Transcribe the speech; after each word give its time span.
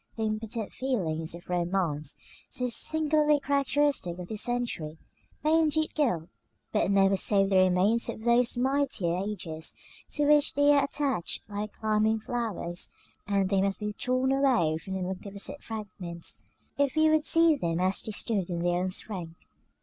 The 0.15 0.23
impotent 0.23 0.73
feelings 0.73 1.35
of 1.35 1.47
romance, 1.47 2.15
so 2.49 2.69
singularly 2.69 3.39
characteristic 3.39 4.17
of 4.17 4.29
this 4.29 4.41
century, 4.41 4.97
may 5.43 5.59
indeed 5.59 5.93
gild, 5.93 6.27
but 6.71 6.89
never 6.89 7.15
save 7.15 7.49
the 7.51 7.57
remains 7.57 8.09
of 8.09 8.23
those 8.23 8.57
mightier 8.57 9.15
ages 9.15 9.75
to 10.13 10.25
which 10.25 10.55
they 10.55 10.71
are 10.71 10.83
attached 10.83 11.47
like 11.47 11.73
climbing 11.73 12.19
flowers; 12.19 12.89
and 13.27 13.49
they 13.49 13.61
must 13.61 13.79
be 13.79 13.93
torn 13.93 14.31
away 14.31 14.79
from 14.79 14.95
the 14.95 15.03
magnificent 15.03 15.61
fragments, 15.61 16.41
if 16.79 16.95
we 16.95 17.07
would 17.07 17.23
see 17.23 17.55
them 17.55 17.79
as 17.79 18.01
they 18.01 18.11
stood 18.11 18.49
in 18.49 18.63
their 18.63 18.77
own 18.79 18.89
strength. 18.89 19.37